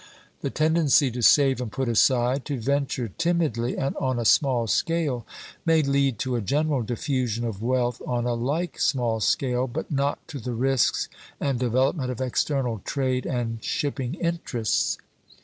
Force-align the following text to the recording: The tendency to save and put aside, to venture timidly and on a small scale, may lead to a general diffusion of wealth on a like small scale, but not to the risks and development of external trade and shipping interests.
The 0.39 0.49
tendency 0.49 1.11
to 1.11 1.21
save 1.21 1.61
and 1.61 1.71
put 1.71 1.87
aside, 1.87 2.43
to 2.45 2.59
venture 2.59 3.09
timidly 3.19 3.77
and 3.77 3.95
on 3.97 4.17
a 4.17 4.25
small 4.25 4.65
scale, 4.65 5.27
may 5.63 5.83
lead 5.83 6.17
to 6.25 6.35
a 6.35 6.41
general 6.41 6.81
diffusion 6.81 7.45
of 7.45 7.61
wealth 7.61 8.01
on 8.07 8.25
a 8.25 8.33
like 8.33 8.79
small 8.79 9.19
scale, 9.19 9.67
but 9.67 9.91
not 9.91 10.27
to 10.29 10.39
the 10.39 10.53
risks 10.53 11.07
and 11.39 11.59
development 11.59 12.09
of 12.09 12.19
external 12.19 12.79
trade 12.83 13.27
and 13.27 13.63
shipping 13.63 14.15
interests. 14.15 14.97